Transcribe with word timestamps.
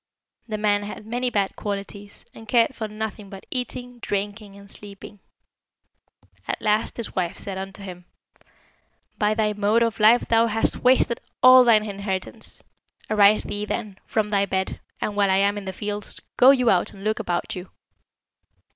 The 0.47 0.57
man 0.57 0.81
had 0.81 1.05
many 1.05 1.29
bad 1.29 1.55
qualities, 1.55 2.25
and 2.33 2.47
cared 2.47 2.73
for 2.73 2.87
nothing 2.87 3.29
but 3.29 3.45
eating, 3.51 3.99
drinking, 3.99 4.55
and 4.57 4.67
sleeping. 4.67 5.19
At 6.47 6.59
last 6.59 6.97
his 6.97 7.15
wife 7.15 7.37
said 7.37 7.59
unto 7.59 7.83
him, 7.83 8.05
'By 9.19 9.35
thy 9.35 9.53
mode 9.53 9.83
of 9.83 9.99
life 9.99 10.27
thou 10.27 10.47
hast 10.47 10.77
wasted 10.77 11.21
all 11.43 11.63
thine 11.63 11.85
inheritance. 11.87 12.63
Arise 13.11 13.43
thee, 13.43 13.63
then, 13.63 13.99
from 14.07 14.29
thy 14.29 14.47
bed, 14.47 14.79
and 14.99 15.15
while 15.15 15.29
I 15.29 15.37
am 15.37 15.55
in 15.55 15.65
the 15.65 15.71
fields, 15.71 16.19
go 16.35 16.49
you 16.49 16.71
out 16.71 16.93
and 16.93 17.03
look 17.03 17.19
about 17.19 17.53
you!' 17.55 17.69